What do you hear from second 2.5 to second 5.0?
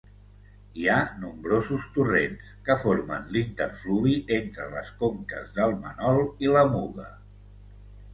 que formen l'interfluvi entre les